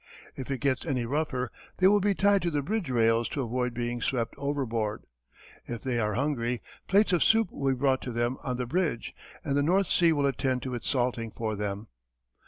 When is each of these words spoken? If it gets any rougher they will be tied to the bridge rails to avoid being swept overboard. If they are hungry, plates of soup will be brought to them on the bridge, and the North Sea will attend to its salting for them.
If 0.35 0.49
it 0.49 0.61
gets 0.61 0.83
any 0.83 1.05
rougher 1.05 1.51
they 1.77 1.85
will 1.85 1.99
be 1.99 2.15
tied 2.15 2.41
to 2.41 2.49
the 2.49 2.63
bridge 2.63 2.89
rails 2.89 3.29
to 3.29 3.41
avoid 3.43 3.75
being 3.75 4.01
swept 4.01 4.33
overboard. 4.35 5.03
If 5.67 5.81
they 5.83 5.99
are 5.99 6.15
hungry, 6.15 6.63
plates 6.87 7.13
of 7.13 7.21
soup 7.23 7.51
will 7.51 7.71
be 7.71 7.77
brought 7.77 8.01
to 8.01 8.11
them 8.11 8.39
on 8.41 8.57
the 8.57 8.65
bridge, 8.65 9.13
and 9.43 9.55
the 9.55 9.61
North 9.61 9.91
Sea 9.91 10.11
will 10.11 10.25
attend 10.25 10.63
to 10.63 10.73
its 10.73 10.89
salting 10.89 11.29
for 11.29 11.55
them. 11.55 11.85